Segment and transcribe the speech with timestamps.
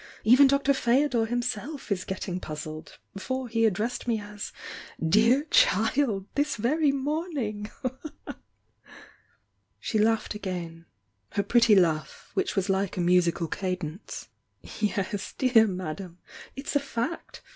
[0.23, 0.73] Even Dr.
[0.73, 4.51] Ftedor himself is getting puzzled— for he addressed me as
[4.99, 7.69] 'dear child' this very morning!"
[9.79, 10.85] She laughed a^^—
[11.33, 14.29] her pretty laugh,— which was like a musical cadence.
[14.79, 16.17] "Yes, dear Madame!—
[16.55, 17.43] it's a fact!